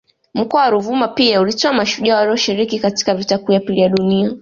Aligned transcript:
Mkoa 0.33 0.61
wa 0.61 0.69
Ruvuma 0.69 1.07
pia 1.07 1.41
ulitoa 1.41 1.73
mashujaa 1.73 2.15
walioshiriki 2.17 2.79
katika 2.79 3.15
Vita 3.15 3.37
kuu 3.37 3.51
ya 3.53 3.59
pili 3.59 3.81
ya 3.81 3.89
Dunia 3.89 4.31